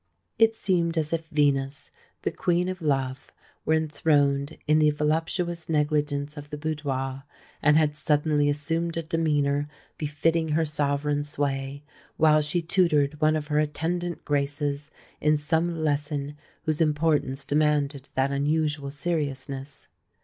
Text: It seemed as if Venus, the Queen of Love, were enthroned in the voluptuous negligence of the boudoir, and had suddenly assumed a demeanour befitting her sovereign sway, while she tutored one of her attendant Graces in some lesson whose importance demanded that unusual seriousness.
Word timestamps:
It 0.39 0.55
seemed 0.55 0.97
as 0.97 1.13
if 1.13 1.27
Venus, 1.27 1.91
the 2.23 2.31
Queen 2.31 2.69
of 2.69 2.81
Love, 2.81 3.31
were 3.65 3.75
enthroned 3.75 4.57
in 4.67 4.79
the 4.79 4.89
voluptuous 4.89 5.69
negligence 5.69 6.35
of 6.37 6.49
the 6.49 6.57
boudoir, 6.57 7.21
and 7.61 7.77
had 7.77 7.95
suddenly 7.95 8.49
assumed 8.49 8.97
a 8.97 9.03
demeanour 9.03 9.69
befitting 9.99 10.49
her 10.53 10.65
sovereign 10.65 11.23
sway, 11.23 11.83
while 12.17 12.41
she 12.41 12.63
tutored 12.63 13.21
one 13.21 13.35
of 13.35 13.49
her 13.49 13.59
attendant 13.59 14.25
Graces 14.25 14.89
in 15.19 15.37
some 15.37 15.83
lesson 15.83 16.35
whose 16.63 16.81
importance 16.81 17.45
demanded 17.45 18.09
that 18.15 18.31
unusual 18.31 18.89
seriousness. 18.89 19.87